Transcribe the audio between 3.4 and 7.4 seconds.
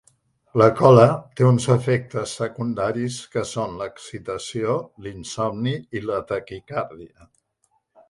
són l'excitació, l'insomni i la taquicàrdia.